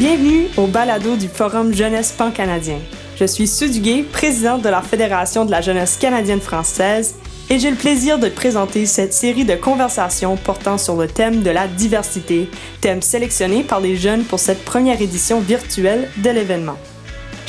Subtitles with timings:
[0.00, 2.78] Bienvenue au balado du Forum Jeunesse Pan-Canadien.
[3.18, 3.68] Je suis Sue
[4.10, 7.16] présidente de la Fédération de la jeunesse canadienne-française,
[7.50, 11.50] et j'ai le plaisir de présenter cette série de conversations portant sur le thème de
[11.50, 12.48] la diversité,
[12.80, 16.78] thème sélectionné par les jeunes pour cette première édition virtuelle de l'événement.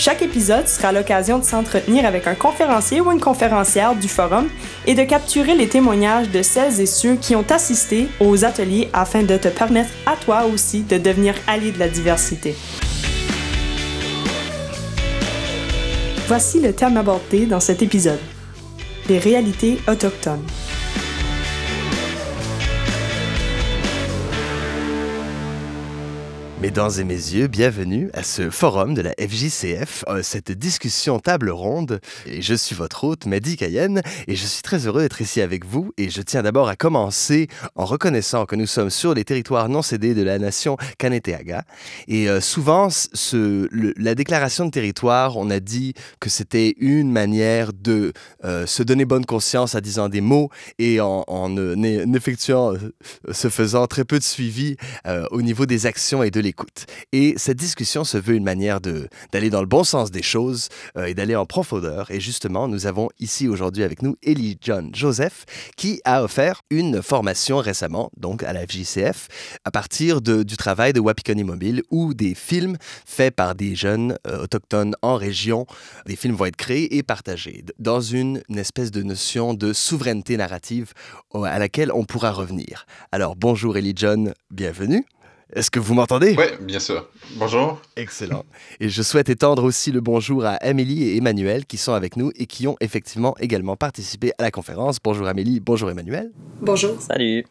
[0.04, 4.50] Chaque épisode sera l'occasion de s'entretenir avec un conférencier ou une conférencière du forum
[4.88, 9.22] et de capturer les témoignages de celles et ceux qui ont assisté aux ateliers afin
[9.22, 12.56] de te permettre à toi aussi de devenir allié de la diversité.
[16.26, 18.18] Voici le thème abordé dans cet épisode.
[19.08, 20.42] Les réalités autochtones.
[26.62, 32.00] Mesdames et messieurs, bienvenue à ce forum de la FJCF, euh, cette discussion table ronde.
[32.28, 35.66] Et je suis votre hôte, Mehdi Cayenne, et je suis très heureux d'être ici avec
[35.66, 35.92] vous.
[35.98, 39.82] Et je tiens d'abord à commencer en reconnaissant que nous sommes sur les territoires non
[39.82, 41.64] cédés de la nation Kaneteaga.
[42.08, 42.90] Et euh, souvent,
[43.32, 48.14] la déclaration de territoire, on a dit que c'était une manière de
[48.46, 51.56] euh, se donner bonne conscience en disant des mots et en, en,
[52.14, 52.74] effectuant,
[53.32, 54.76] se faisant très peu de suivi
[55.32, 56.51] au niveau des actions et de
[57.12, 61.06] Et cette discussion se veut une manière d'aller dans le bon sens des choses euh,
[61.06, 62.12] et d'aller en profondeur.
[62.12, 65.46] Et justement, nous avons ici aujourd'hui avec nous Ellie John Joseph
[65.78, 69.28] qui a offert une formation récemment, donc à la FJCF,
[69.66, 74.44] à partir du travail de Wapikoni Mobile où des films faits par des jeunes euh,
[74.44, 75.66] autochtones en région,
[76.06, 80.94] des films vont être créés et partagés dans une, espèce de notion de souveraineté narrative
[81.34, 82.86] à laquelle on pourra revenir.
[83.12, 85.06] Alors bonjour Ellie John, bienvenue.
[85.54, 86.34] Est-ce que vous m'entendez?
[86.38, 87.10] Oui, bien sûr.
[87.36, 87.82] Bonjour.
[87.98, 88.46] Excellent.
[88.80, 92.32] Et je souhaite étendre aussi le bonjour à Amélie et Emmanuel qui sont avec nous
[92.36, 94.98] et qui ont effectivement également participé à la conférence.
[95.04, 96.32] Bonjour Amélie, bonjour Emmanuel.
[96.62, 97.02] Bonjour.
[97.02, 97.46] Salut.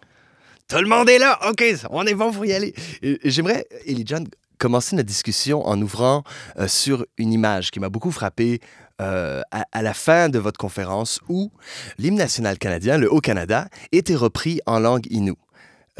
[0.66, 1.38] Tout le monde est là.
[1.50, 2.72] OK, on est bon pour y aller.
[3.24, 6.22] J'aimerais, Ellie John, commencer notre discussion en ouvrant
[6.58, 8.60] euh, sur une image qui m'a beaucoup frappé
[9.02, 11.50] euh, à, à, la fin de votre conférence où
[11.98, 15.36] l'hymne national canadien, le Haut-Canada, était repris en langue inou.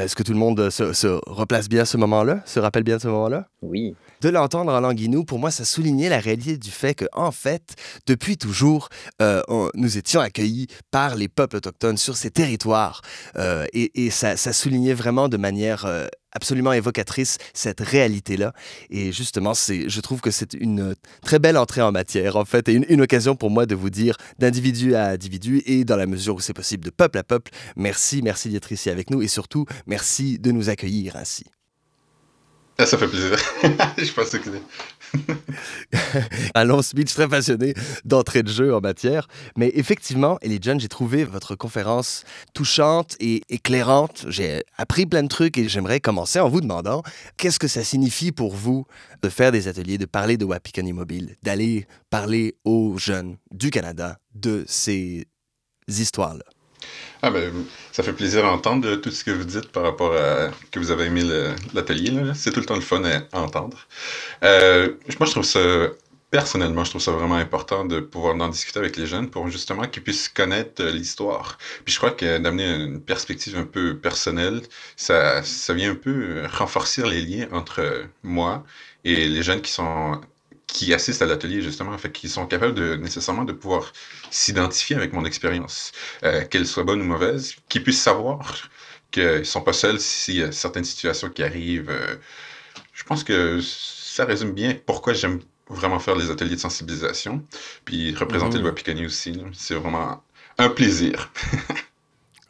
[0.00, 2.97] Est-ce que tout le monde se, se replace bien à ce moment-là, se rappelle bien
[2.97, 3.47] de ce moment-là?
[3.62, 3.94] Oui.
[4.21, 7.33] De l'entendre en langue inou, pour moi, ça soulignait la réalité du fait que, en
[7.33, 7.75] fait,
[8.06, 8.88] depuis toujours,
[9.22, 13.03] euh, on, nous étions accueillis par les peuples autochtones sur ces territoires.
[13.37, 18.53] Euh, et, et ça, ça, soulignait vraiment de manière euh, absolument évocatrice cette réalité-là.
[18.91, 22.69] Et justement, c'est, je trouve que c'est une très belle entrée en matière, en fait,
[22.69, 26.07] et une, une occasion pour moi de vous dire d'individu à individu et dans la
[26.07, 29.29] mesure où c'est possible de peuple à peuple, merci, merci d'être ici avec nous et
[29.29, 31.45] surtout, merci de nous accueillir ainsi.
[32.81, 33.37] Ah, ça fait plaisir.
[33.99, 34.51] je pense que
[36.55, 37.75] un long speech très passionné
[38.07, 39.29] d'entrée de jeu en matière.
[39.55, 42.25] Mais effectivement, Ellie John, j'ai trouvé votre conférence
[42.55, 44.25] touchante et éclairante.
[44.29, 47.03] J'ai appris plein de trucs et j'aimerais commencer en vous demandant
[47.37, 48.87] qu'est-ce que ça signifie pour vous
[49.23, 54.17] de faire des ateliers, de parler de Wapikani Mobile, d'aller parler aux jeunes du Canada
[54.35, 55.27] de ces
[55.87, 56.45] histoires-là?
[57.23, 57.53] Ah ben,
[57.93, 60.91] ça fait plaisir à entendre tout ce que vous dites par rapport à que vous
[60.91, 61.23] avez aimé
[61.75, 62.13] l'atelier.
[62.35, 63.87] C'est tout le temps le fun à, entendre.
[64.43, 65.61] Euh, moi, je trouve ça,
[66.31, 69.87] personnellement, je trouve ça vraiment important de pouvoir en discuter avec les jeunes pour justement
[69.87, 71.59] qu'ils puissent connaître l'histoire.
[71.85, 74.62] Puis je crois que d'amener une perspective un peu personnelle,
[74.97, 78.65] ça, ça vient un peu renforcer les liens entre moi
[79.05, 80.21] et les jeunes qui sont
[80.72, 83.92] qui assistent à l'atelier, justement, fait qu'ils sont capables de nécessairement de pouvoir
[84.31, 85.92] s'identifier avec mon expérience,
[86.22, 88.70] euh, qu'elle soit bonne ou mauvaise, qu'ils puissent savoir
[89.10, 91.91] qu'ils sont pas seuls s'il y a certaines situations qui arrivent.
[91.91, 92.16] Euh,
[92.92, 97.44] je pense que ça résume bien pourquoi j'aime vraiment faire les ateliers de sensibilisation,
[97.84, 98.62] puis représenter mmh.
[98.62, 99.42] le Wapikani aussi.
[99.52, 100.22] C'est vraiment
[100.58, 101.32] un plaisir.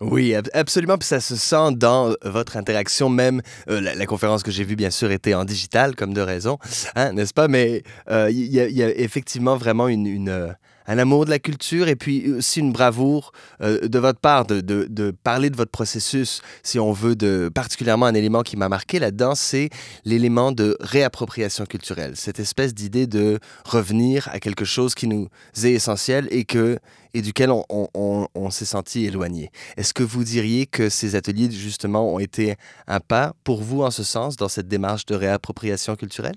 [0.00, 0.96] Oui, absolument.
[0.96, 4.90] Puis ça se sent dans votre interaction, même euh, la, conférence que j'ai vue, bien
[4.90, 6.58] sûr, était en digital, comme de raison,
[6.96, 7.48] hein, n'est-ce pas?
[7.48, 10.52] Mais il euh, y, y, a effectivement vraiment une, une, euh,
[10.90, 13.30] un amour de la culture et puis aussi une bravoure
[13.62, 18.14] euh, de votre part de, parler de votre processus, si on veut, de particulièrement un
[18.14, 19.70] élément qui m'a marqué là-dedans, c'est
[20.04, 22.14] l'élément de réappropriation culturelle.
[22.16, 25.28] Cette espèce d'idée de revenir à quelque chose qui nous
[25.62, 26.78] est essentiel et que
[27.12, 29.50] et duquel on, on s'est senti éloigné.
[29.76, 32.54] Est-ce que vous diriez que ces ateliers, justement, ont été
[32.86, 36.36] un pas pour vous en ce sens, dans cette démarche de réappropriation culturelle?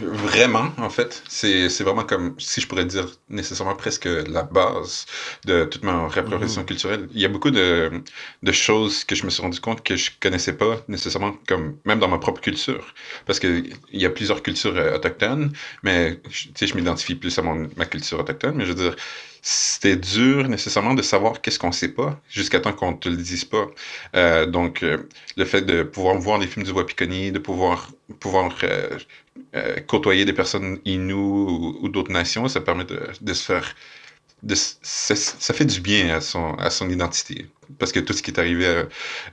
[0.00, 1.22] Vraiment, en fait.
[1.28, 5.06] C'est vraiment comme, si je pourrais dire nécessairement presque la base
[5.44, 6.66] de toute ma réappropriation mmh.
[6.66, 7.08] culturelle.
[7.12, 7.90] Il y a beaucoup de,
[8.42, 11.98] de, choses que je me suis rendu compte que je connaissais pas nécessairement, comme même
[11.98, 12.94] dans ma propre culture.
[13.26, 15.52] Parce qu'il y a plusieurs cultures euh, autochtones,
[15.82, 18.56] mais je m'identifie plus à mon, ma culture autochtone.
[18.56, 18.96] Mais je veux dire,
[19.42, 23.44] c'était dur nécessairement de savoir qu'est-ce qu'on sait pas jusqu'à temps qu'on te le dise
[23.44, 23.66] pas.
[24.14, 27.90] Euh, donc, euh, le fait de pouvoir voir les films du Wapikoni, de pouvoir,
[28.20, 33.74] pouvoir euh, côtoyer des personnes Inues ou, d'autres nations, ça permet de, se faire...
[34.48, 37.48] Ça, fait du bien à son, à son identité.
[37.80, 38.84] Parce que tout ce qui est arrivé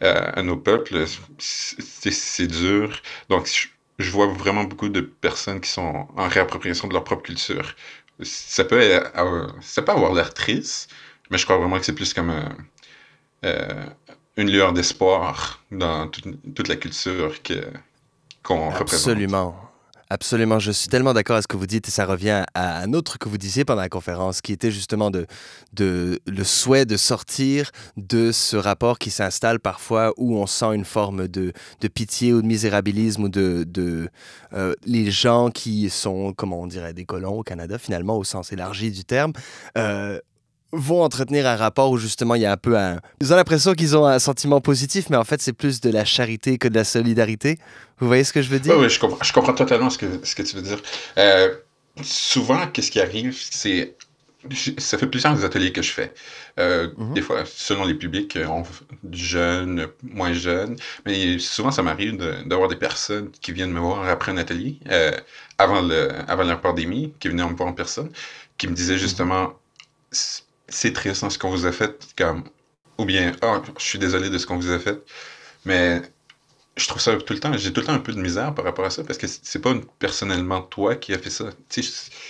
[0.01, 1.06] à, nos peuples,
[1.39, 3.01] c'est dur.
[3.29, 3.69] Donc,
[4.00, 7.75] je vois vraiment beaucoup de personnes qui sont en réappropriation de leur propre culture
[8.24, 10.92] ça peut, euh, ça peut avoir l'air triste,
[11.30, 12.44] mais je crois vraiment que c'est plus comme euh,
[13.45, 13.86] euh,
[14.38, 17.33] une lueur d'espoir dans toute, la culture
[18.44, 19.10] qu'on représente.
[19.10, 19.69] Absolument.
[20.11, 22.94] Absolument, je suis tellement d'accord avec ce que vous dites et ça revient à un
[22.94, 25.27] autre que vous disiez pendant la conférence qui était justement de,
[25.73, 30.83] de le souhait de sortir de ce rapport qui s'installe parfois où on sent une
[30.83, 34.09] forme de, de pitié ou de misérabilisme ou de, de
[34.53, 38.51] euh, les gens qui sont, comment on dirait, des colons au Canada finalement au sens
[38.51, 39.33] élargi du terme,
[39.77, 40.19] euh,
[40.71, 43.00] vont entretenir un rapport où justement il y a un peu un...
[43.21, 46.06] Ils ont l'impression qu'ils ont un sentiment positif, mais en fait c'est plus de la
[46.06, 47.57] charité que de la solidarité.
[48.00, 48.75] Vous voyez ce que je veux dire?
[48.75, 50.81] Oui, oui je, comprends, je comprends totalement ce que, ce que tu veux dire.
[51.18, 51.56] Euh,
[52.01, 53.95] souvent, qu'est-ce qui arrive, c'est...
[54.77, 56.13] Ça fait plusieurs ateliers que je fais.
[56.60, 57.13] Euh, mm -hmm.
[57.13, 58.63] Des fois, selon les publics, on,
[59.12, 60.75] jeunes, moins jeunes,
[61.06, 62.16] mais souvent ça m'arrive
[62.50, 65.12] d'avoir des personnes qui viennent me voir après un atelier, euh,
[65.57, 66.01] avant, le,
[66.33, 68.10] avant la pandémie, qui venaient me voir en personne,
[68.57, 69.44] qui me disaient justement...
[70.69, 72.44] C'est triste hein, ce qu'on vous a fait, comme,
[72.98, 75.01] ou bien, oh, je suis désolé de ce qu'on vous a fait,
[75.66, 76.01] mais
[76.77, 78.63] je trouve ça tout le temps, j'ai tout le temps un peu de misère par
[78.66, 81.50] rapport à ça, parce que c'est pas personnellement toi qui as fait ça.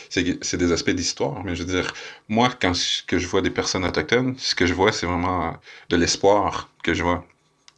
[0.10, 1.94] C'est des aspects d'histoire, mais je veux dire,
[2.30, 2.74] moi, quand
[3.06, 5.56] que je vois des personnes autochtones, ce que je vois, c'est vraiment
[5.90, 7.26] de l'espoir que je vois,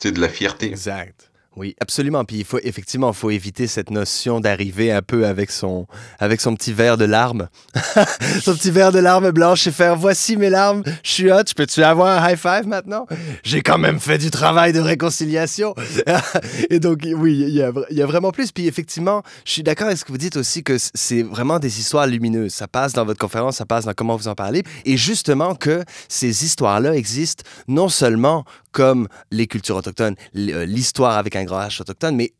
[0.04, 0.68] de la fierté.
[0.68, 1.31] Exact.
[1.57, 2.24] Oui, absolument.
[2.24, 5.86] Puis il faut effectivement, il faut éviter cette notion d'arriver un peu avec son,
[6.18, 7.50] avec son petit verre de larmes,
[8.42, 11.53] son petit verre de larmes blanches et faire voici mes larmes, je suis hot, je
[11.53, 13.06] peux-tu avoir un high five maintenant?
[13.44, 15.75] J'ai quand même fait du travail de réconciliation.
[16.69, 18.53] et donc oui, il y a, y a vraiment plus.
[18.53, 21.81] Puis effectivement, je suis d'accord avec ce que vous dites aussi que c'est vraiment des
[21.81, 22.53] histoires lumineuses.
[22.53, 25.83] Ça passe dans votre conférence, ça passe dans comment vous en parlez, et justement que
[26.07, 32.15] ces histoires-là existent non seulement comme les cultures autochtones, l'histoire avec un grand H autochtone,
[32.15, 32.33] mais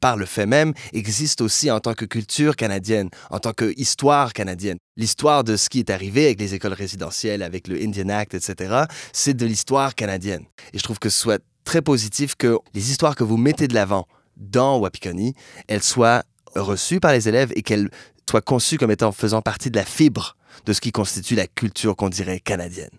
[0.00, 4.32] par le fait même, existe aussi en tant que culture canadienne, en tant que histoire
[4.32, 4.78] canadienne.
[4.96, 8.84] L'histoire de ce qui est arrivé avec les écoles résidentielles, avec le Indian Act, etc.,
[9.12, 10.44] c'est de l'histoire canadienne.
[10.72, 13.74] Et je trouve que ce soit très positif que les histoires que vous mettez de
[13.74, 15.34] l'avant dans Wapikoni,
[15.66, 16.22] elles soient
[16.54, 17.90] reçues par les élèves et qu'elles
[18.28, 21.96] soient conçues comme étant faisant partie de la fibre de ce qui constitue la culture
[21.96, 22.90] qu'on dirait canadienne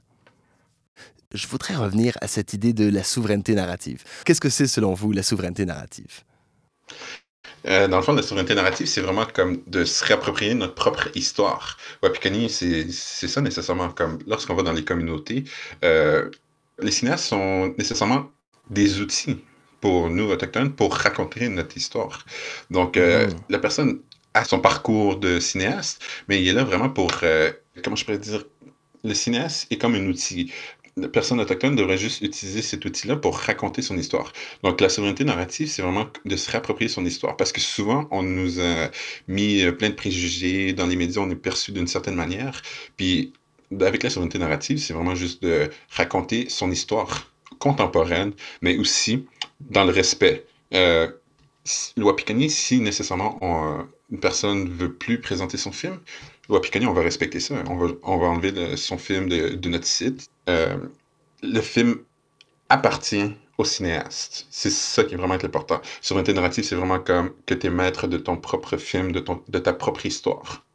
[1.33, 4.03] je voudrais revenir à cette idée de la souveraineté narrative.
[4.25, 6.23] Qu'est-ce que c'est selon vous la souveraineté narrative?
[7.67, 11.09] Euh, dans le fond, la souveraineté narrative, c'est vraiment comme de se réapproprier notre propre
[11.15, 11.77] histoire.
[12.01, 13.89] Wapikani, c'est ça nécessairement.
[13.89, 15.43] Comme lorsqu'on va dans les communautés,
[15.83, 16.29] euh,
[16.79, 18.31] les cinéastes sont nécessairement
[18.69, 19.37] des outils
[19.81, 22.25] pour nous, autochtones, pour raconter notre histoire.
[22.71, 23.33] Donc, euh, mmh.
[23.49, 23.99] la personne
[24.33, 27.11] a son parcours de cinéaste, mais il est là vraiment pour,
[27.83, 28.43] comment je pourrais dire,
[29.03, 30.51] le cinéaste est comme un outil
[30.99, 34.33] la personne autochtone devrait juste utiliser cet outil-là pour raconter son histoire.
[34.63, 37.37] Donc, la souveraineté narrative, c'est vraiment de se réapproprier son histoire.
[37.37, 38.89] Parce que souvent, on nous a
[39.27, 40.73] mis euh, plein de préjugés.
[40.73, 42.61] Dans les médias, on est perçu d'une certaine manière.
[42.97, 43.33] Puis,
[43.79, 49.25] avec la souveraineté narrative, c'est vraiment juste de raconter son histoire contemporaine, mais aussi
[49.59, 50.45] dans le respect.
[50.73, 51.09] Euh,
[51.97, 53.37] le Wapikani, si nécessairement
[54.11, 55.99] une personne ne veut plus présenter son film,
[56.49, 57.55] Wapikani, on va respecter ça.
[57.69, 60.29] On va, on va enlever le, son film de, de notre site.
[60.49, 60.77] Euh,
[61.43, 61.99] le film
[62.69, 64.47] appartient au cinéaste.
[64.49, 65.81] C'est ça qui est vraiment important.
[66.01, 69.41] Souveraineté narrative, c'est vraiment comme que tu es maître de ton propre film, de, ton,
[69.47, 70.65] de ta propre histoire.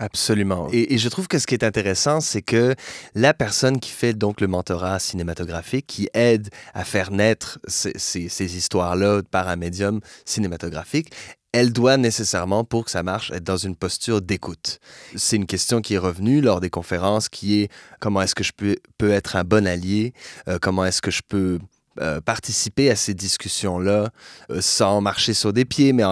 [0.00, 0.68] Absolument.
[0.72, 2.76] Et, et, je trouve que ce qui est intéressant, c'est que
[3.16, 8.28] la personne qui fait donc le mentorat cinématographique, qui aide à faire naître ces, ces,
[8.28, 11.10] ces histoires-là par un médium cinématographique,
[11.52, 14.80] elle doit nécessairement, pour que ça marche, être dans une posture d'écoute.
[15.16, 18.52] C'est une question qui est revenue lors des conférences, qui est comment est-ce que je
[18.52, 20.12] peux, être un bon allié,
[20.46, 21.58] euh, comment est-ce que je peux
[22.00, 24.10] euh, participer à ces discussions-là
[24.50, 26.04] euh, sans marcher sur des pieds, mais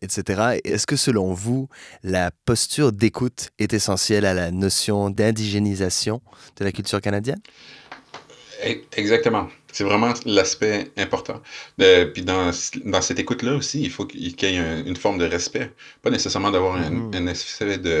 [0.00, 0.60] etc.
[0.64, 1.68] Est-ce que selon vous,
[2.04, 6.22] la posture d'écoute est essentielle à la notion d'indigénisation
[6.56, 7.40] de la culture canadienne?
[8.96, 9.48] Exactement.
[9.72, 11.40] C'est vraiment l'aspect important.
[11.80, 12.50] Euh, puis dans,
[12.84, 15.68] dans cette écoute-là aussi, il faut qu'il y ait un, une forme de respect.
[16.02, 17.16] Pas nécessairement d'avoir mm -hmm.
[17.16, 18.00] un, un effet de,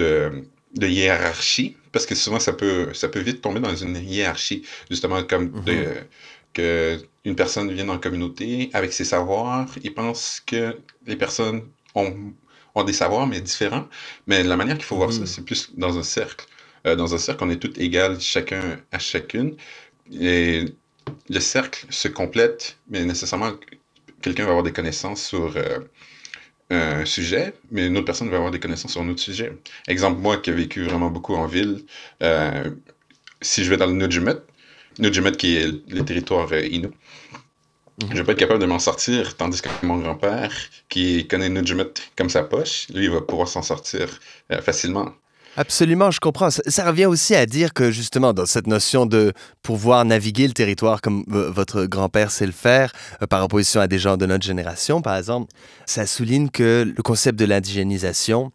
[0.00, 0.10] de,
[0.82, 4.60] de, hiérarchie, parce que souvent ça peut, ça peut vite tomber dans une hiérarchie,
[4.90, 5.64] justement comme mm -hmm.
[5.70, 5.78] de,
[6.56, 6.98] que
[7.28, 8.48] une personne vient dans la communauté
[8.78, 10.62] avec ses savoirs, il pense que
[11.10, 11.60] les personnes
[11.94, 12.12] ont,
[12.74, 13.86] ont des savoirs, mais différents.
[14.28, 16.44] Mais la manière qu'il faut voir ça, c'est plus dans un cercle.
[17.02, 18.62] dans un cercle, on est tous égaux, chacun
[18.92, 19.50] à chacune.
[20.12, 20.64] Et
[21.28, 23.52] le cercle se complète, mais nécessairement,
[24.22, 25.56] quelqu'un va avoir des connaissances sur
[26.70, 29.52] un sujet, mais une autre personne va avoir des connaissances sur un autre sujet.
[29.88, 31.84] Exemple, moi qui ai vécu vraiment beaucoup en ville,
[33.42, 34.38] si je vais dans le Nujumut,
[34.98, 36.90] Nujumut qui est le territoire Innu,
[38.10, 40.52] je vais pas être capable de m'en sortir, tandis que mon grand-père,
[40.88, 44.20] qui connaît Nujumut comme sa poche, lui, il va pouvoir s'en sortir
[44.50, 45.12] euh, facilement.
[45.56, 46.50] Absolument, je comprends.
[46.50, 49.32] Ça, revient aussi à dire que justement, dans cette notion de
[49.62, 52.92] pouvoir naviguer le territoire comme votre grand-père sait le faire,
[53.22, 55.52] euh, par opposition à des gens de notre génération, par exemple,
[55.86, 58.50] ça souligne que le concept de l'indigénisation,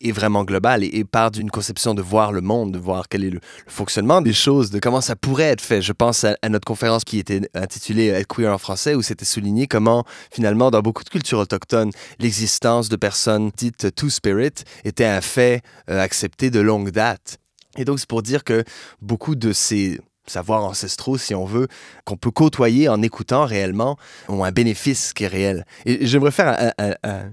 [0.00, 3.30] est vraiment global et, part d'une conception de voir le monde, de voir quel est
[3.30, 5.82] le, fonctionnement des choses, de comment ça pourrait être fait.
[5.82, 9.66] Je pense à, notre conférence qui était intitulée Être queer en français, où c'était souligné
[9.66, 15.62] comment, finalement, dans beaucoup de cultures autochtones, l'existence de personnes dites two-spirit était un fait
[15.90, 17.38] euh, accepté de longue date.
[17.76, 18.64] Et donc, c'est pour dire que
[19.00, 21.68] beaucoup de ces savoirs ancestraux, si on veut,
[22.04, 23.96] qu'on peut côtoyer en écoutant réellement,
[24.28, 25.66] ont un bénéfice qui est réel.
[25.84, 27.30] Et j'aimerais faire un,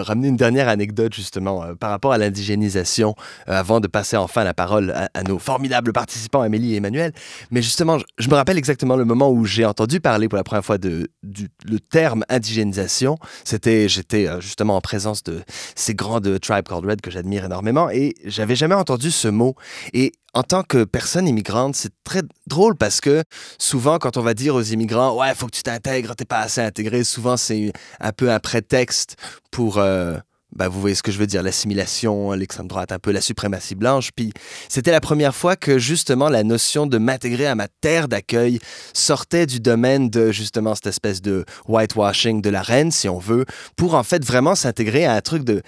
[0.00, 3.14] ramener une dernière anecdote justement euh, par rapport à l'indigénisation
[3.48, 7.12] euh, avant de passer enfin la parole à, nos formidables participants Amélie et Emmanuel.
[7.50, 10.64] Mais justement, je, me rappelle exactement le moment où j'ai entendu parler pour la première
[10.64, 13.16] fois du le terme indigénisation.
[13.44, 15.42] C'était, j'étais justement en présence de
[15.74, 19.54] ces grands de Tribe Called Red que j'admire énormément et j'avais jamais entendu ce mot.
[19.92, 23.22] Et en tant que personne immigrante, c'est très drôle parce que
[23.58, 26.60] souvent, quand on va dire aux immigrants, ouais, faut que tu t'intègres, t'es pas assez
[26.60, 29.16] intégré, souvent c'est un peu un prétexte
[29.50, 30.16] pour, euh,
[30.56, 33.74] ben, vous voyez ce que je veux dire, l'assimilation, l'extrême droite, un peu la suprématie
[33.74, 34.10] blanche.
[34.16, 34.32] Puis
[34.70, 38.58] c'était la première fois que justement la notion de m'intégrer à ma terre d'accueil
[38.94, 43.44] sortait du domaine de justement cette espèce de whitewashing de la reine, si on veut,
[43.76, 45.62] pour en fait vraiment s'intégrer à un truc de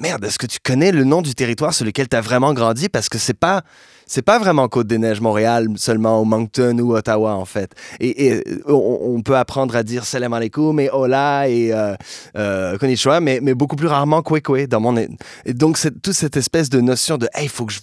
[0.00, 2.88] merde, est-ce que tu connais le nom du territoire sur lequel tu as vraiment grandi?
[2.88, 3.62] Parce que c'est pas
[4.10, 7.70] c'est pas vraiment Côte-des-Neiges, Montréal, seulement au Moncton ou Ottawa, en fait.
[8.00, 11.94] Et, on, peut apprendre à dire salam alaikum et hola et euh,
[12.36, 14.96] euh, mais, beaucoup plus rarement kwekwe dans mon...
[14.96, 17.80] Et donc, c'est toute cette espèce de notion de, hey, faut que je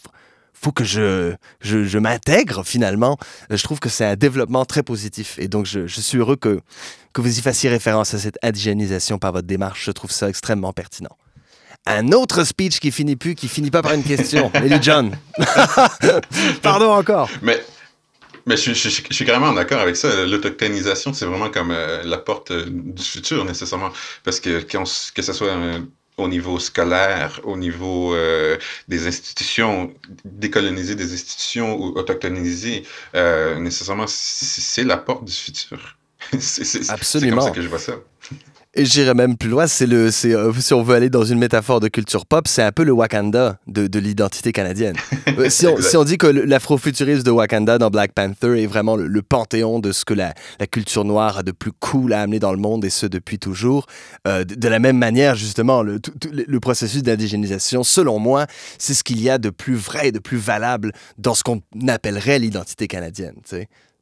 [0.54, 3.18] faut que je, je, je m'intègre finalement.
[3.50, 5.38] Je trouve que c'est un développement très positif.
[5.40, 6.60] Et donc, je, je, suis heureux que,
[7.14, 9.86] que vous y fassiez référence à cette indigénisation par votre démarche.
[9.86, 11.16] Je trouve ça extrêmement pertinent
[11.88, 14.52] un autre speech qui finit plus, qui finit pas par une question.
[14.54, 15.18] Ellie John.
[16.62, 17.30] Pardon encore.
[17.42, 17.64] Mais,
[18.46, 20.26] mais je, suis carrément d'accord avec ça.
[20.26, 23.92] L'autochtonisation, c'est vraiment comme euh, la porte euh, du futur, nécessairement.
[24.24, 25.80] Parce que que ce soit euh,
[26.18, 28.16] au niveau scolaire, au niveau
[28.88, 29.94] des institutions,
[30.26, 32.84] décoloniser des institutions ou autochtoniser,
[33.60, 35.98] nécessairement, c'est la porte du futur.
[36.40, 37.38] c'est Absolument.
[37.38, 37.94] comme ça que je vois ça.
[38.80, 41.40] Et j'irais même plus loin, c'est le, c'est, euh, si on veut aller dans une
[41.40, 44.96] métaphore de culture pop, c'est un peu le Wakanda de, de l'identité canadienne.
[45.40, 48.96] Euh, si, on, si, on, dit que l'afrofuturisme de Wakanda dans Black Panther est vraiment
[48.96, 52.40] le, panthéon de ce que la, la, culture noire a de plus cool à amener
[52.40, 53.86] dans le monde, et ce depuis toujours,
[54.28, 56.00] euh, de, la même manière, justement, le,
[56.32, 58.48] le processus d'indigénisation, selon moi,
[58.80, 61.62] c'est ce qu'il y a de plus vrai et de plus valable dans ce qu'on
[61.88, 63.36] appellerait l'identité canadienne.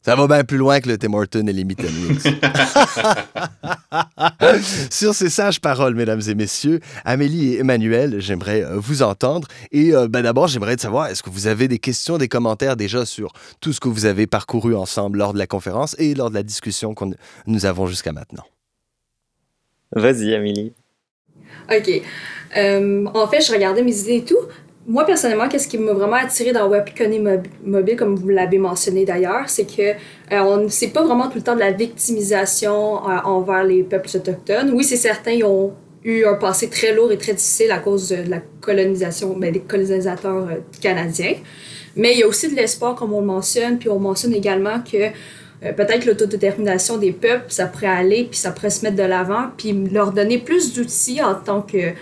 [0.06, 1.82] Ça va bien plus loin que le Tim Horton et les Meat
[4.92, 9.48] Sur ces sages paroles, mesdames et messieurs, Amélie et Emmanuel, j'aimerais euh, vous entendre.
[9.72, 13.04] Et euh, ben d'abord, j'aimerais savoir, est-ce que vous avez des questions, des commentaires déjà
[13.04, 16.36] sur tout ce que vous avez parcouru ensemble lors de la conférence et lors de
[16.36, 17.06] la discussion que
[17.48, 18.46] nous avons jusqu'à maintenant?
[19.92, 20.72] Vas-y, Amélie.
[21.76, 21.90] OK.
[22.58, 24.38] Euh, en fait, je regardais mes idées et tout
[24.88, 26.86] moi, personnellement, qu'est-ce qui m'a vraiment attiré dans Web
[27.64, 29.94] Mobile, comme vous l'avez mentionné d'ailleurs, c'est que
[30.32, 34.72] euh, c'est pas vraiment tout le temps de la victimisation euh, envers les peuples autochtones.
[34.74, 35.74] Oui, c'est certain, ils ont
[36.04, 39.62] eu un passé très lourd et très difficile à cause de la colonisation, ben, des
[39.62, 41.34] colonisateurs euh, canadiens.
[41.96, 44.82] Mais il y a aussi de l'espoir, comme on le mentionne, puis on mentionne également
[44.82, 49.04] que euh, peut-être l'autodétermination des peuples, ça pourrait aller, puis ça pourrait se mettre de
[49.04, 51.94] l'avant, puis leur donner plus d'outils en tant que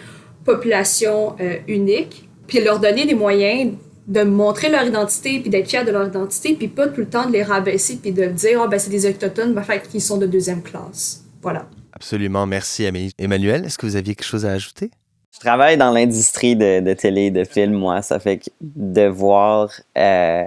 [0.44, 1.38] population
[1.70, 3.74] unique puis leur donner des moyens
[4.08, 7.26] de montrer leur identité, puis d'être fiers de leur identité, puis pas tout le temps
[7.26, 10.18] de les rabaisser, puis de dire, ah, ben, c'est des autochtones, ben, fait qu'ils sont
[10.18, 11.24] de deuxième classe.
[11.42, 11.68] Voilà.
[11.94, 12.46] Absolument.
[12.46, 12.86] Merci,
[13.18, 13.66] Emmanuel.
[13.66, 14.92] Est-ce que vous aviez quelque chose à ajouter?
[15.34, 18.02] Je travaille dans l'industrie de, de, télé, de film, moi.
[18.02, 20.44] Ça fait que de voir, euh,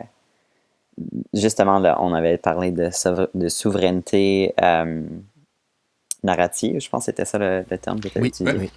[1.33, 2.91] justement, là, on avait parlé de,
[3.35, 5.03] de souveraineté euh,
[6.23, 8.59] narrative, je pense que c'était ça le, terme que tu avais utilisé.
[8.59, 8.71] Oui.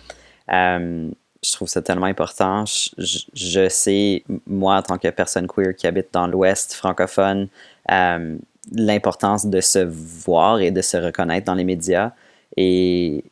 [0.52, 1.10] Euh,
[1.44, 2.66] je trouve ça tellement important.
[2.66, 7.48] Je, sais, moi, en tant que personne queer qui habite dans l'Ouest francophone,
[7.92, 8.38] euh,
[8.72, 12.12] l'importance de se voir et de se reconnaître dans les médias.
[12.58, 13.24] Et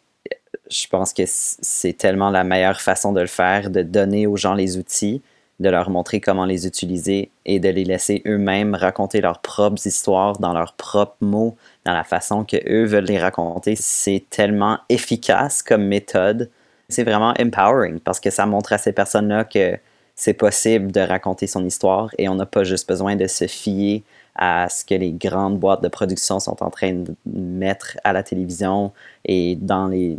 [0.69, 4.53] je pense que c'est tellement la meilleure façon de le faire, de donner aux gens
[4.53, 5.21] les outils
[5.59, 10.37] de leur montrer comment les utiliser et de les laisser eux-mêmes raconter leurs propres histoires
[10.37, 13.75] dans leurs propres mots, dans la façon que eux veulent les raconter.
[13.75, 16.49] C'est tellement efficace comme méthode.
[16.89, 19.77] C'est vraiment empowering parce que ça montre à ces personnes-là que
[20.15, 24.03] c'est possible de raconter son histoire et on n'a pas juste besoin de se fier
[24.35, 28.23] à ce que les grandes boîtes de production sont en train de mettre à la
[28.23, 28.93] télévision
[29.25, 30.17] et dans les,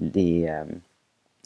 [0.48, 0.64] euh,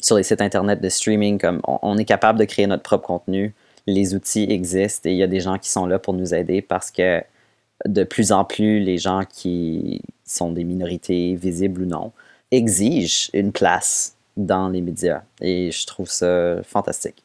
[0.00, 1.38] sur les sites internet de streaming.
[1.38, 3.55] Comme on, est capable de créer notre propre contenu.
[3.87, 6.62] Les outils existent et il y a des gens qui sont là pour nous aider
[6.62, 7.23] parce que
[7.87, 12.12] de plus en plus, les gens qui sont des minorités visibles ou non
[12.50, 15.23] exigent une place dans les médias.
[15.41, 17.25] Et je trouve ça fantastique.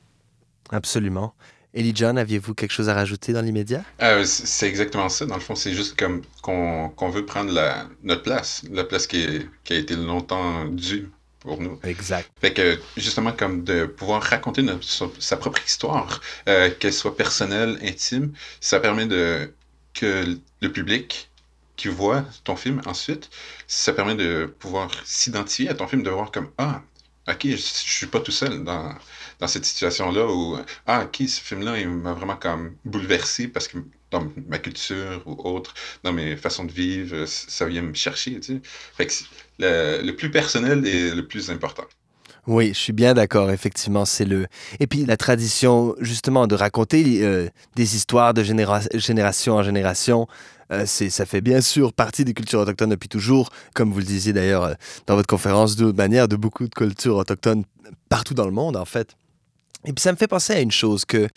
[0.71, 1.33] Absolument.
[1.73, 3.83] Ellie John, aviez-vous quelque chose à rajouter dans l'immédiat?
[4.01, 5.25] Euh, c'est exactement ça.
[5.25, 9.47] Dans le fond, c'est juste comme qu'on veut prendre la, notre place, la place qui,
[9.63, 11.79] qui, a été longtemps due pour nous.
[11.83, 12.31] Exact.
[12.41, 14.83] Fait que, justement, comme de pouvoir raconter notre,
[15.19, 19.53] sa propre histoire, euh, qu'elle soit personnelle, intime, ça permet de
[19.93, 21.29] que le public
[21.75, 23.29] qui voit ton film ensuite,
[23.67, 26.81] ça permet de pouvoir s'identifier à ton film, de voir comme, ah,
[27.27, 28.95] ok, je, je suis pas tout seul dans
[29.39, 30.57] dans cette situation-là où,
[30.87, 33.77] ah, ok, ce film-là, il m'a vraiment comme bouleversé parce que
[34.11, 38.61] dans ma culture ou autre, dans mes façons de vivre, ça vient me chercher, tu
[38.97, 39.07] sais.
[39.59, 41.83] Le, le plus personnel est le plus important.
[42.47, 44.47] Oui, je suis bien d'accord, effectivement, c'est le...
[44.79, 50.27] Et puis la tradition, justement, de raconter euh, des histoires de génération en génération,
[50.71, 54.33] euh, ça fait bien sûr partie des cultures autochtones depuis toujours, comme vous le disiez
[54.33, 54.73] d'ailleurs euh,
[55.05, 57.63] dans votre conférence, de manière, de beaucoup de cultures autochtones
[58.09, 59.15] partout dans le monde, en fait.
[59.85, 61.27] Et puis ça me fait penser à une chose que,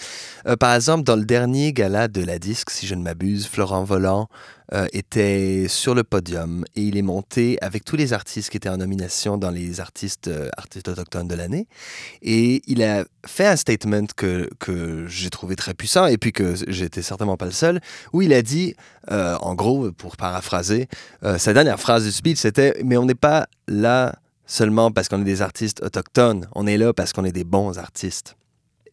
[0.47, 3.85] euh, par exemple, dans le dernier gala de la disque, si je ne m'abuse, Florent
[3.85, 4.29] Volant
[4.73, 8.71] euh, était sur le podium et il est monté avec tous les artistes qui étaient
[8.71, 11.69] en nomination dans les artistes, euh, artistes autochtones de l'année.
[12.23, 16.55] Et il a fait un statement que, que j'ai trouvé très puissant et puis que
[16.67, 17.81] j'étais certainement pas le seul,
[18.15, 18.75] où il a dit,
[19.09, 20.89] en gros, pour paraphraser,
[21.37, 24.15] sa dernière phrase du speech, c'était Mais on n'est pas là
[24.51, 27.79] seulement parce qu'on est des artistes autochtones, on est là parce qu'on est des bons
[27.79, 28.37] artistes.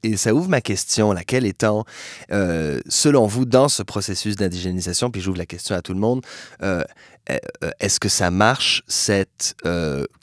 [0.04, 1.84] Et ça ouvre ma question, laquelle étant,
[2.32, 6.24] euh, selon vous, dans ce processus d'indigénisation, puis j'ouvre la question à tout le monde,
[6.62, 6.84] euh,
[7.32, 7.38] euh,
[7.80, 9.56] est-ce que ça marche, cette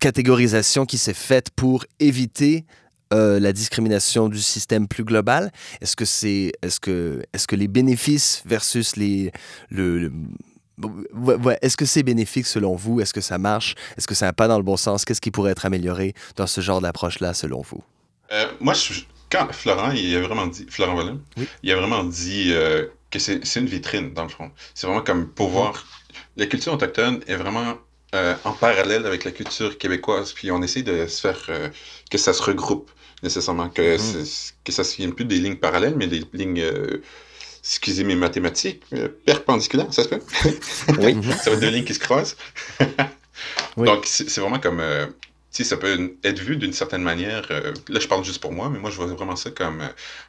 [0.00, 2.64] catégorisation qui s'est faite pour éviter
[3.10, 5.52] la discrimination du système plus global?
[5.80, 9.30] Est-ce que, est-ce que, est-ce que les bénéfices versus les,
[9.70, 10.10] le
[11.62, 13.00] est-ce que c'est bénéfique selon vous?
[13.00, 13.74] Est-ce que ça marche?
[13.96, 15.04] Est-ce que ça n'a pas dans le bon sens?
[15.04, 17.82] Qu'est-ce qui pourrait être amélioré dans ce genre d'approche-là selon vous?
[18.32, 18.74] Euh, moi,
[19.30, 21.18] quand Florent, il a vraiment dit, Florent Volin,
[21.62, 24.50] il a vraiment dit euh, que c'est une vitrine, dans le fond.
[24.74, 25.72] C'est vraiment comme pouvoir.
[25.72, 25.86] voir
[26.36, 27.74] La culture autochtone est vraiment
[28.14, 31.70] euh, en parallèle avec la culture québécoise, puis on essaie de se faire
[32.10, 32.90] que ça se regroupe
[33.22, 34.52] nécessairement, que, mm-hmm.
[34.64, 36.62] que ça ne vienne plus des lignes parallèles, mais des lignes
[37.64, 40.20] excusez mes mathématiques, euh, perpendiculaires, ça se peut?
[40.98, 41.16] Oui.
[41.42, 42.36] ça va être deux lignes qui se croisent.
[43.76, 44.80] Donc, c'est vraiment comme.
[44.80, 45.06] Euh,
[45.50, 47.46] sais, ça peut être vu d'une certaine manière.
[47.50, 49.82] Euh, là, je parle juste pour moi, mais moi, je vois vraiment ça comme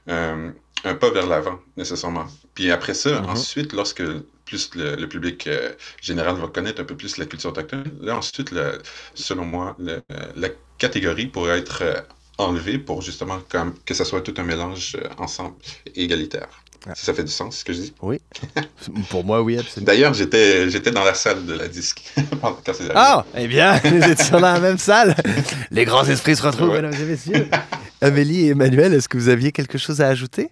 [0.08, 0.54] un
[0.96, 2.28] pas vers l'avant, nécessairement.
[2.54, 3.30] Puis après ça, mm-hmm.
[3.30, 4.04] ensuite, lorsque
[4.46, 5.50] plus le, public
[6.00, 8.54] général va connaître un peu plus la culture autochtone, là, ensuite,
[9.16, 12.06] selon moi, la catégorie pourrait être
[12.38, 15.56] enlevée pour justement comme, que ça soit tout un mélange ensemble
[15.96, 16.65] égalitaire.
[16.94, 17.94] Si ça fait du sens, ce que je dis.
[18.02, 18.20] Oui.
[19.10, 19.88] Pour moi, oui, absolument.
[19.88, 22.04] D'ailleurs, j'étais, j'étais dans la salle de la disque.
[22.96, 25.16] ah, eh bien, nous étions dans la même salle.
[25.72, 27.48] Les grands esprits se retrouvent, mesdames et messieurs.
[28.02, 30.52] Amélie et Emmanuel, est-ce que vous aviez quelque chose à ajouter?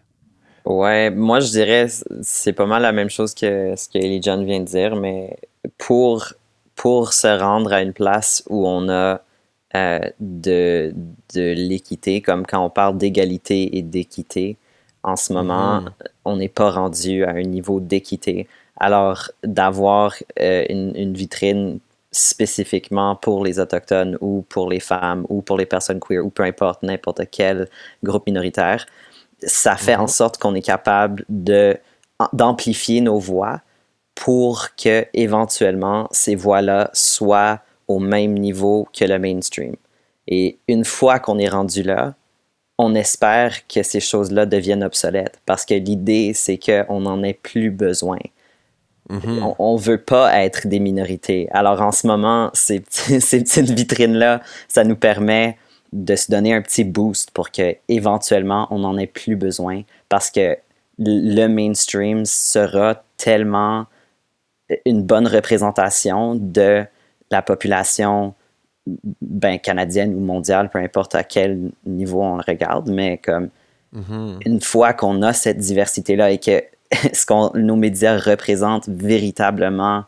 [0.66, 1.88] Ouais, moi, je dirais,
[2.22, 5.38] c'est pas mal la même chose que ce que Ellie John vient de dire, mais
[5.78, 6.34] pour,
[6.76, 9.22] pour se rendre à une place où on a
[9.76, 10.94] euh, de,
[11.34, 14.58] de l'équité, comme quand on parle d'égalité et d'équité,
[15.04, 15.92] en ce moment, mm-hmm.
[16.26, 18.48] on n'est pas rendu à un niveau d'équité.
[18.78, 21.80] Alors, d'avoir euh, une, vitrine
[22.12, 26.44] spécifiquement pour les Autochtones ou pour les femmes ou pour les personnes queer ou peu
[26.44, 27.70] importe, n'importe quel
[28.04, 28.86] groupe minoritaire,
[29.46, 30.08] ça fait en mm-hmm.
[30.08, 31.78] sorte qu'on est capable de,
[32.34, 33.62] d'amplifier nos voix
[34.16, 39.76] pour que éventuellement ces voix-là soient au même niveau que le mainstream.
[40.28, 42.16] Et une fois qu'on est rendu là,
[42.78, 47.70] on espère que ces choses-là deviennent obsolètes parce que l'idée, c'est qu'on n'en ait plus
[47.70, 48.20] besoin.
[49.10, 49.56] Mm-hmm.
[49.60, 51.48] On ne veut pas être des minorités.
[51.52, 55.58] Alors en ce moment, ces, petites vitrines-là, ça nous permet
[55.92, 60.32] de se donner un petit boost pour que éventuellement on n'en ait plus besoin parce
[60.32, 60.58] que
[60.98, 63.86] le mainstream sera tellement
[64.86, 66.84] une bonne représentation de
[67.30, 68.34] la population
[69.22, 73.50] ben, canadienne ou mondiale, peu importe à quel niveau on le regarde, mais comme
[73.94, 74.40] Mhm.
[74.46, 76.64] une fois qu'on a cette diversité-là et que
[77.14, 80.06] ce qu'on, nos médias représentent véritablement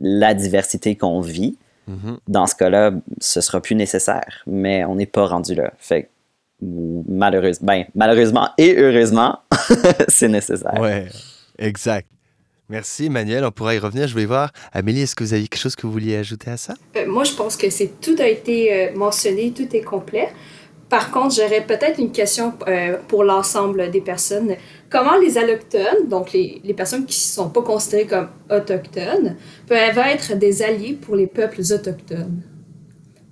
[0.00, 2.18] la diversité qu'on vit, Mhm.
[2.28, 4.42] dans ce cas-là, ce sera plus nécessaire.
[4.46, 5.72] Mais on n'est pas rendu là.
[5.78, 6.08] Fait
[6.60, 9.38] malheureusement, ben, malheureusement et heureusement,
[10.08, 10.78] c'est nécessaire.
[10.80, 11.06] Ouais,
[11.58, 12.08] exact.
[12.70, 14.08] Merci Emmanuel, on pourra y revenir.
[14.08, 14.50] Je vais voir.
[14.72, 16.74] Amélie, est-ce que vous avez quelque chose que vous vouliez ajouter à ça?
[16.96, 20.28] Euh, moi, je pense que c'est tout a été euh, mentionné, tout est complet.
[20.88, 24.54] Par contre, j'aurais peut-être une question euh, pour l'ensemble des personnes.
[24.88, 29.98] Comment les allochtones, donc les, les personnes qui ne sont pas considérées comme autochtones, peuvent
[29.98, 32.42] être des alliés pour les peuples autochtones?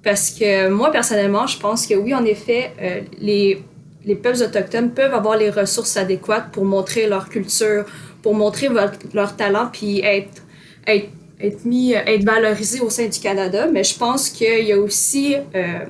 [0.02, 2.72] Parce que moi, personnellement, je pense que oui, en effet,
[3.20, 3.62] les,
[4.04, 7.84] les peuples autochtones peuvent avoir les ressources adéquates pour montrer leur culture,
[8.22, 10.42] pour montrer votre- leur talent, puis être,
[10.86, 11.08] être,
[11.40, 13.66] être mis, être valorisés au sein du Canada.
[13.72, 15.84] Mais je pense qu'il y a aussi, euh,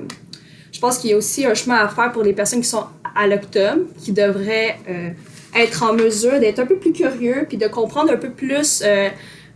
[0.71, 2.85] je pense qu'il y a aussi un chemin à faire pour les personnes qui sont
[3.15, 5.09] allochtones, qui devraient euh,
[5.55, 9.09] être en mesure d'être un peu plus curieux, puis de comprendre un peu plus euh,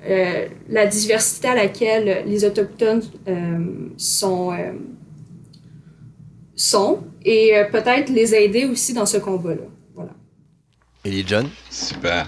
[0.07, 3.59] euh, la diversité à laquelle les autochtones euh,
[3.97, 4.73] sont, euh,
[6.55, 9.63] sont, et peut-être les aider aussi dans ce combat-là.
[9.95, 10.11] Voilà.
[11.03, 11.49] Ellie John?
[11.69, 12.27] Super.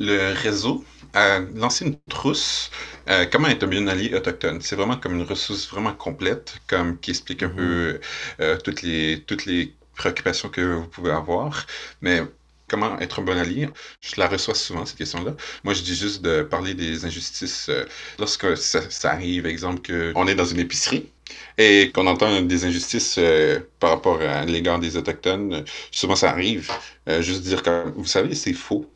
[0.00, 0.84] Le réseau
[1.14, 2.70] a lancé une trousse
[3.08, 4.60] euh, Comment être un allié autochtone.
[4.60, 8.00] C'est vraiment comme une ressource vraiment complète, comme qui explique un peu
[8.40, 11.66] euh, toutes, les, toutes les préoccupations que vous pouvez avoir.
[12.00, 12.22] Mais
[12.68, 13.68] comment être un bon allié?
[14.00, 15.34] Je la reçois souvent, cette question-là.
[15.64, 17.68] Moi, je dis juste de parler des injustices.
[17.68, 17.84] euh,
[18.20, 19.80] lorsque ça, ça arrive, exemple,
[20.12, 21.10] qu'on est dans une épicerie
[21.58, 26.70] et qu'on entend des injustices euh, par rapport à l'égard des Autochtones, souvent ça arrive.
[27.08, 28.86] Euh, juste dire comme, vous savez, c'est faux.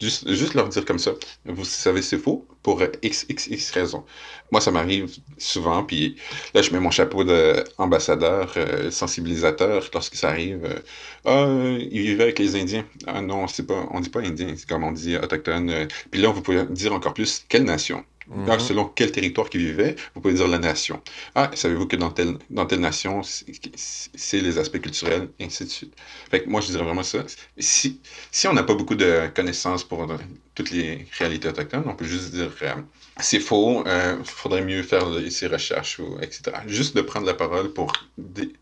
[0.00, 1.12] Juste, juste leur dire comme ça,
[1.44, 4.04] vous savez, c'est faux pour x, x, x raisons.
[4.52, 6.16] Moi, ça m'arrive souvent, puis
[6.54, 10.64] là, je mets mon chapeau d'ambassadeur, euh, sensibilisateur lorsque ça arrive.
[10.64, 10.78] euh,
[11.24, 12.86] ah, euh, il vivait avec les Indiens.
[13.08, 15.68] Ah non, c'est pas, on dit pas Indien, c'est comme on dit autochtone.
[15.70, 15.86] euh.
[16.12, 18.04] Puis là, vous pouvez dire encore plus, quelle nation?
[18.46, 21.02] Ah, selon quel territoire qu'il vivait, vous pouvez dire la nation.
[21.34, 25.70] Ah, savez-vous que dans telle, dans telle nation, c'est les aspects culturels, et ainsi de
[25.70, 25.94] suite.
[26.30, 27.24] Fait que moi, je dirais vraiment ça.
[27.58, 30.16] Si, si on n'a pas beaucoup de connaissances pour euh,
[30.54, 32.74] toutes les réalités autochtones, on peut juste dire euh,
[33.18, 36.42] c'est faux, il faudrait mieux faire ces recherches, ou, etc.
[36.66, 37.92] Juste de prendre la parole pour,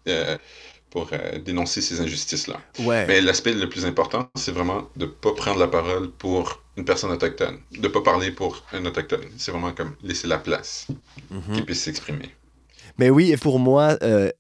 [0.09, 0.39] euh,
[0.97, 2.59] pour euh, dénoncer ces injustices-là.
[2.79, 3.05] Ouais.
[3.07, 6.87] Mais l'aspect le plus important, c'est vraiment de ne pas prendre la parole pour une
[6.87, 9.21] personne autochtone, de ne pas parler pour un autochtone.
[9.37, 10.87] C'est vraiment comme laisser la place
[11.31, 11.55] Mhm.
[11.55, 12.31] qu'il puisse s'exprimer.
[12.97, 14.31] Mais oui, et pour moi, euh,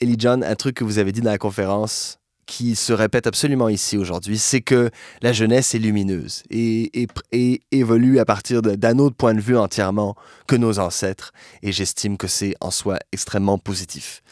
[0.00, 3.68] Ellie John, un truc que vous avez dit dans la conférence qui se répète absolument
[3.68, 8.98] ici aujourd'hui, c'est que la jeunesse est lumineuse et, et- et évolue à partir d'un
[9.00, 10.14] autre point de vue entièrement
[10.46, 11.32] que nos ancêtres.
[11.64, 14.22] Et j'estime que c'est en soi extrêmement positif.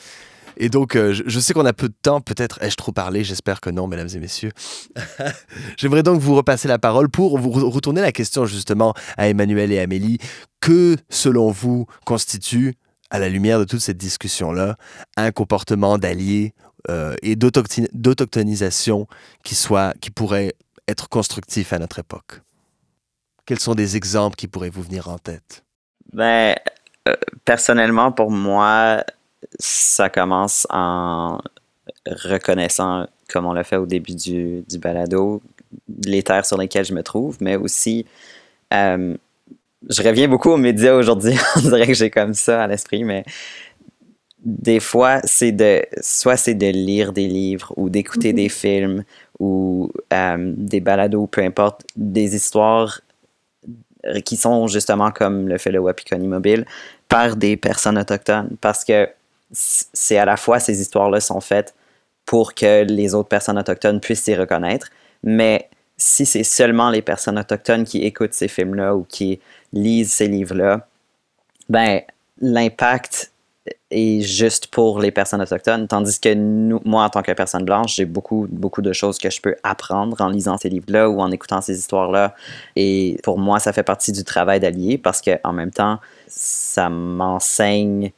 [0.62, 3.60] Et donc, euh, je, sais qu'on a peu de temps, peut-être ai-je trop parlé, j'espère
[3.60, 4.52] que non, mesdames et messieurs.
[5.76, 9.72] J'aimerais donc vous repasser la parole pour vous re- retourner la question justement à Emmanuel
[9.72, 10.18] et Amélie.
[10.60, 12.76] Que, selon vous, constitue
[13.10, 14.76] à la lumière de toute cette discussion-là,
[15.16, 16.54] un comportement d'allié
[16.88, 19.08] euh, et d'autochtonisation
[19.42, 19.58] qui,
[20.00, 20.52] qui pourrait
[20.86, 22.40] être constructif à notre époque?
[23.46, 25.64] Quels sont des exemples qui pourraient vous venir en tête?
[26.12, 26.54] Ben,
[27.08, 29.02] euh, personnellement, pour moi,
[29.58, 31.38] ça commence en
[32.06, 35.42] reconnaissant, comme on l'a fait au début du, du balado,
[36.04, 38.06] les terres sur lesquelles je me trouve, mais aussi,
[38.72, 39.16] euh,
[39.88, 43.24] je reviens beaucoup aux médias aujourd'hui, on dirait que j'ai comme ça à l'esprit, mais
[44.44, 49.04] des fois, c'est de, soit c'est de lire des livres ou d'écouter des films
[49.38, 53.00] ou euh, des balados, peu importe, des histoires
[54.24, 56.64] qui sont justement comme le fait le Wapikoni Mobile
[57.08, 58.56] par des personnes autochtones.
[58.60, 59.08] Parce que
[59.52, 61.74] c'est à la fois ces histoires-là sont faites
[62.24, 64.88] pour que les autres personnes autochtones puissent s'y reconnaître,
[65.22, 69.40] mais si c'est seulement les personnes autochtones qui écoutent ces films-là ou qui
[69.72, 70.86] lisent ces livres-là,
[71.68, 72.00] ben
[72.40, 73.32] l'impact
[73.90, 77.94] est juste pour les personnes autochtones, tandis que nous, moi, en tant que personne blanche,
[77.96, 81.30] j'ai beaucoup, beaucoup de choses que je peux apprendre en lisant ces livres-là ou en
[81.30, 82.34] écoutant ces histoires-là.
[82.74, 86.88] Et pour moi, ça fait partie du travail d'allié parce que en même temps, ça
[86.88, 88.10] m'enseigne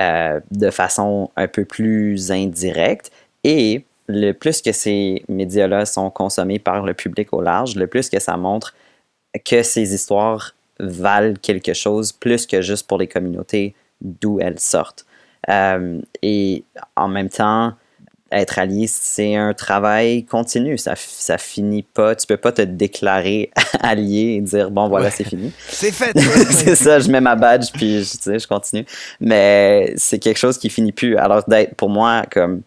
[0.00, 3.10] euh, de façon un peu plus indirecte.
[3.44, 8.08] Et le plus que ces médias-là sont consommés par le public au large, le plus
[8.08, 8.74] que ça montre
[9.44, 15.04] que ces histoires valent quelque chose plus que juste pour les communautés d'où elles sortent.
[15.48, 16.64] Euh, et
[16.96, 17.74] en même temps,
[18.32, 20.78] être allié, c'est un travail continu.
[20.78, 22.14] Ça, ça finit pas.
[22.14, 25.10] Tu peux pas te déclarer allié et dire bon voilà Ouais.
[25.10, 25.52] c'est fini.
[25.68, 26.12] C'est fait!
[26.50, 28.84] c'est ça, je mets ma badge puis je, tu sais, je continue.
[29.20, 31.16] Mais c'est quelque chose qui finit plus.
[31.16, 32.62] Alors d'être pour moi comme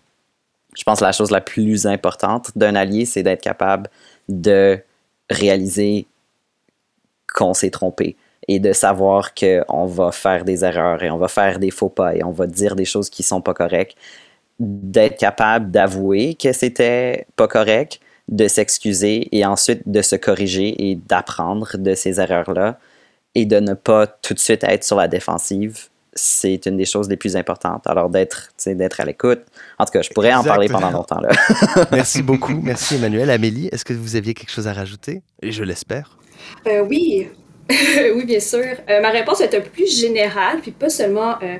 [0.75, 3.89] je pense que la chose la plus importante d'un allié, c'est d'être capable
[4.27, 4.79] de
[5.29, 6.07] réaliser
[7.33, 8.15] qu'on s'est trompé
[8.47, 12.15] et de savoir qu'on va faire des erreurs et on va faire des faux pas
[12.15, 13.95] et on va dire des choses qui sont pas correctes.
[14.65, 17.99] D'être capable d'avouer que c'était pas correct,
[18.29, 22.79] de s'excuser et ensuite de se corriger et d'apprendre de ces erreurs-là
[23.35, 27.09] et de ne pas tout de suite être sur la défensive c'est une des choses
[27.09, 27.87] les plus importantes.
[27.87, 29.41] Alors d'être, d'être à l'écoute.
[29.79, 31.19] En tout cas, je pourrais en parler pendant longtemps.
[31.19, 31.29] Là.
[31.91, 32.59] Merci beaucoup.
[32.63, 33.29] Merci Emmanuel.
[33.29, 35.21] Amélie, est-ce que vous aviez quelque chose à rajouter?
[35.41, 36.17] Et je l'espère.
[36.67, 37.29] Euh, oui.
[37.69, 38.75] oui, bien sûr.
[38.89, 41.57] Euh, ma réponse est un peu plus générale, puis pas seulement euh,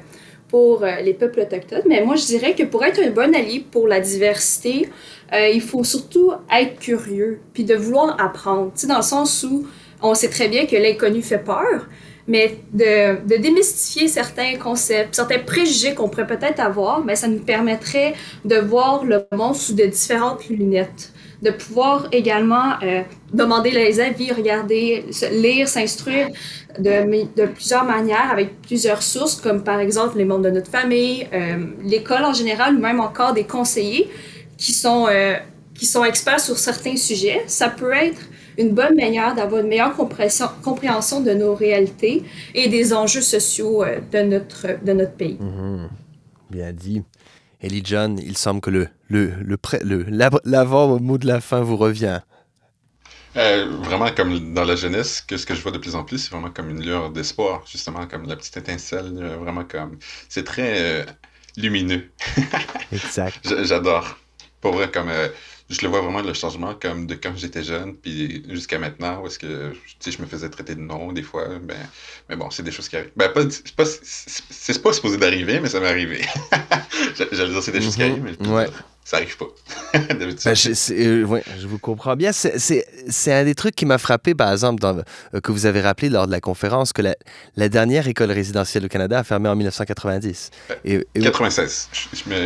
[0.53, 3.87] pour les peuples autochtones, mais moi je dirais que pour être un bon allié pour
[3.87, 4.87] la diversité,
[5.31, 8.71] il faut surtout être curieux, puis de vouloir apprendre.
[8.75, 9.65] Tu sais, dans le sens où
[10.03, 11.87] on sait très bien que l'inconnu fait peur,
[12.27, 17.39] mais de, de, démystifier certains concepts, certains préjugés qu'on pourrait peut-être avoir, mais ça nous
[17.39, 18.13] permettrait
[18.45, 23.01] de voir le monde sous de différentes lunettes, de pouvoir également euh,
[23.33, 26.29] demander les avis, regarder, lire, s'instruire
[26.79, 31.27] de, de, plusieurs manières avec plusieurs sources, comme par exemple les membres de notre famille,
[31.33, 34.09] euh, l'école en général, ou même encore des conseillers
[34.57, 35.35] qui sont, euh,
[35.75, 37.43] qui sont experts sur certains sujets.
[37.47, 38.21] Ça peut être
[38.57, 43.99] une bonne manière d'avoir une meilleure compréhension de nos réalités et des enjeux sociaux euh,
[44.11, 45.37] de notre, de notre pays.
[45.39, 45.89] Mhm.
[46.49, 47.03] Bien dit.
[47.61, 50.05] Ellie John, il semble que le, le, le, le
[50.43, 52.19] l'avant mot de la fin vous revient.
[53.35, 56.19] Euh, vraiment comme dans la jeunesse, que ce que je vois de plus en plus,
[56.19, 59.97] c'est vraiment comme une lueur d'espoir, justement comme la petite étincelle, euh, vraiment comme
[60.29, 61.05] c'est très
[61.57, 62.11] lumineux.
[62.91, 63.55] exact.
[63.63, 64.17] J'adore.
[64.61, 65.09] Pour vrai, comme
[65.73, 69.27] je le vois vraiment le changement comme de quand j'étais jeune puis jusqu'à maintenant où
[69.27, 69.73] est-ce que
[70.05, 71.77] je me faisais traiter de nom des fois ben
[72.29, 73.11] mais bon c'est des choses qui arrivent.
[73.15, 76.21] Ben pas c'est pas supposé d'arriver mais ça m'est arrivé.
[77.15, 78.11] J'allais dire c'est des choses qui mm-hmm.
[78.11, 78.67] arrivent mais ouais
[79.05, 79.45] ça arrive pas.
[79.93, 82.31] ben, je, euh, ouais, je vous comprends bien.
[82.31, 86.09] C'est un des trucs qui m'a frappé, par exemple, dans, euh, que vous avez rappelé
[86.09, 87.15] lors de la conférence, que la,
[87.57, 90.51] la, dernière école résidentielle au Canada a fermé en 1990.
[90.85, 91.89] Et, 96.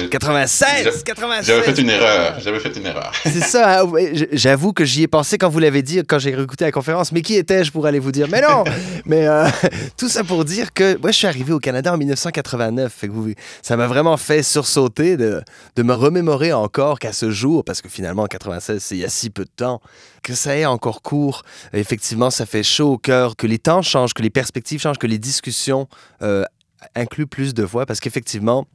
[0.10, 1.04] 96!
[1.04, 1.46] 96!
[1.46, 2.39] J'avais fait une erreur.
[2.39, 3.12] J'avais fait une erreur.
[3.24, 3.82] C'est ça.
[3.82, 3.91] Hein,
[4.32, 7.12] j'avoue que j'y ai pensé quand vous l'avez dit, quand j'ai écouté la conférence.
[7.12, 8.28] Mais qui étais-je pour aller vous dire?
[8.32, 8.63] Mais non!
[9.06, 9.48] Mais euh,
[9.98, 12.91] tout ça pour dire que moi, je suis arrivé au Canada en 1989.
[12.91, 15.41] Fait que vous, ça m'a vraiment fait sursauter de,
[15.76, 19.05] de me remémorer encore qu'à ce jour, parce que finalement, en 96, c'est il y
[19.05, 19.81] a si peu de temps,
[20.23, 21.43] que ça est encore court.
[21.73, 25.07] Effectivement, ça fait chaud au cœur, que les temps changent, que les perspectives changent, que
[25.07, 25.88] les discussions
[26.21, 26.43] euh,
[26.95, 28.67] incluent plus de voix, parce qu'effectivement,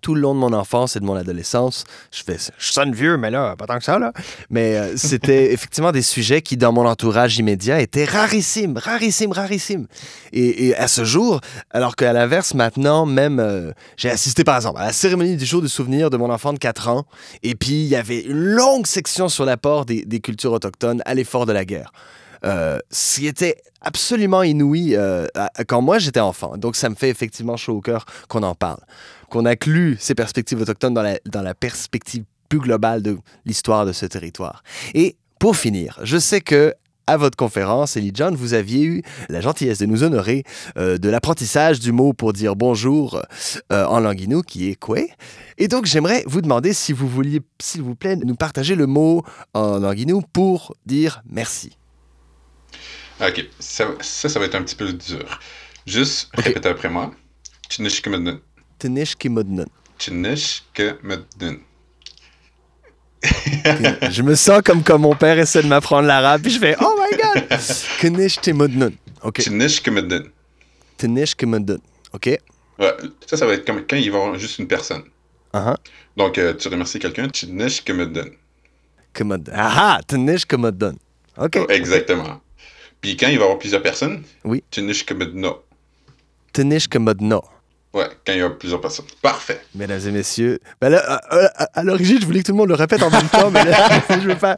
[0.00, 3.16] tout le long de mon enfance et de mon adolescence, je fais, je sonne vieux,
[3.16, 4.12] mais là, pas tant que ça, là.
[4.50, 9.86] Mais euh, c'était effectivement des sujets qui, dans mon entourage immédiat, étaient rarissimes, rarissimes, rarissimes.
[10.32, 14.86] Et, à ce jour, alors qu'à l'inverse, maintenant, même, euh, j'ai assisté par exemple à
[14.86, 17.04] la cérémonie du jour du souvenir de mon enfant de 4 ans,
[17.42, 21.46] et puis il y avait une longue section sur l'apport des, cultures autochtones à l'effort
[21.46, 21.92] de la guerre.
[22.44, 25.26] Euh, ce qui était absolument inouï euh,
[25.68, 26.56] quand moi j'étais enfant.
[26.56, 28.80] Donc ça me fait effectivement chaud au cœur qu'on en parle,
[29.32, 33.16] qu'on inclue ces perspectives autochtones dans la, dans la perspective plus globale de
[33.46, 34.62] l'histoire de ce territoire.
[34.92, 36.74] Et pour finir, je sais que
[37.06, 40.44] à votre conférence, Ellie John, vous aviez eu la gentillesse de nous honorer
[40.76, 43.22] euh, de l'apprentissage du mot pour dire bonjour
[43.70, 45.00] en languino, qui est quoi.
[45.58, 49.24] Et donc, j'aimerais vous demander si vous vouliez, s'il vous plaît, nous partager le mot
[49.54, 51.76] en languino pour dire merci.
[53.20, 55.40] Ok, ça, ça, va être un petit peu dur.
[55.86, 56.48] Juste okay.
[56.48, 57.12] répétez après moi.
[58.82, 59.66] Chinishkimudnun.
[59.98, 61.60] Tinishkimudnun.
[63.22, 64.10] Chinishkimudnun.
[64.10, 66.94] je me sens comme quand mon père essaie de m'apprendre l'arabe, puis je fais Oh
[66.98, 67.58] my god!
[68.00, 68.92] Kinishkimudnun.
[69.22, 69.40] Ok.
[69.42, 70.24] Chinishkimudnun.
[70.98, 71.78] Tinishkimudnun.
[72.12, 72.26] Ok.
[72.80, 75.04] Ouais, ça, ça va être comme quand il va y avoir juste une personne.
[75.54, 75.76] Uh -huh.
[76.16, 78.30] Donc, euh, tu remercies quelqu'un, Chinishkimudnun.
[79.52, 80.96] Ah ah, Tinishkimudnun.
[81.36, 81.58] Ok.
[81.60, 82.40] Oh, exactement.
[83.00, 84.64] Puis quand il va y avoir plusieurs personnes, oui.
[84.70, 85.52] Tinishkamedna.
[86.52, 87.40] Tinishkamedna.
[87.94, 89.04] Ouais, quand il y a plusieurs personnes.
[89.20, 89.60] Parfait.
[89.74, 92.74] Mesdames et messieurs, ben là, à, à, l'origine, je voulais que tout le monde le
[92.74, 94.56] répète en même temps, mais là, je veux pas.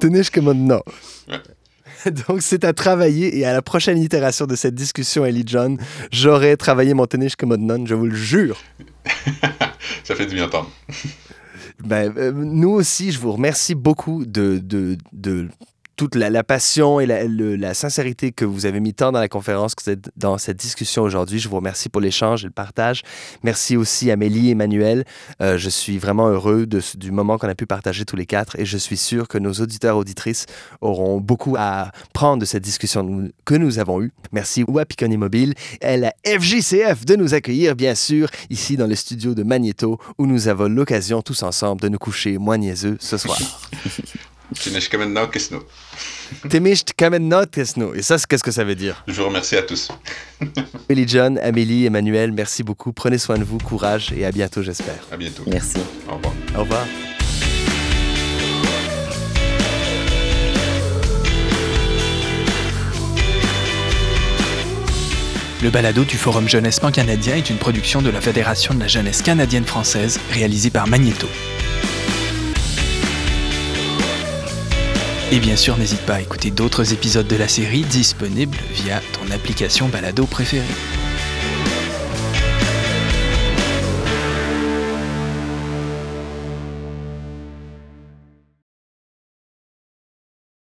[0.00, 0.80] Tinishkamedna.
[1.28, 2.10] Ouais.
[2.10, 5.78] Donc, c'est à travailler et à la prochaine itération de cette discussion, Ellie John,
[6.10, 8.58] j'aurai travaillé mon tennis je vous le jure.
[10.04, 10.70] Ça fait du bien entendre.
[11.84, 15.48] Ben, euh, nous aussi, je vous remercie beaucoup de, de, de
[15.96, 19.96] toute la, passion et la, sincérité que vous avez mis tant dans la conférence que
[20.16, 21.38] dans cette discussion aujourd'hui.
[21.38, 23.02] Je vous remercie pour l'échange et le partage.
[23.42, 25.04] Merci aussi Amélie et Emmanuel.
[25.40, 28.58] Euh, je suis vraiment heureux de, du moment qu'on a pu partager tous les quatre
[28.60, 30.46] et je suis sûr que nos auditeurs auditrices
[30.82, 34.12] auront beaucoup à prendre de cette discussion que nous avons eue.
[34.32, 39.34] Merci Wapiconi Mobile et la FJCF de nous accueillir, bien sûr, ici dans le studio
[39.34, 43.38] de Magneto où nous avons l'occasion tous ensemble de nous coucher moins niaiseux ce soir.
[47.94, 49.02] Et ça, qu'est-ce que ça veut dire?
[49.06, 49.90] Je vous remercie à tous.
[50.88, 52.92] Amélie John, Amélie, Emmanuel, merci beaucoup.
[52.92, 55.06] Prenez soin de vous, courage et à bientôt, j'espère.
[55.10, 55.42] À bientôt.
[55.46, 55.78] Merci.
[56.08, 56.34] Au revoir.
[56.56, 56.86] Au revoir.
[65.62, 69.22] Le balado du Forum Jeunesse Pan-Canadien est une production de la Fédération de la Jeunesse
[69.22, 71.26] canadienne-française réalisée par Magneto.
[75.32, 79.34] Et bien sûr, n'hésite pas à écouter d'autres épisodes de la série disponibles via ton
[79.34, 80.62] application balado préférée.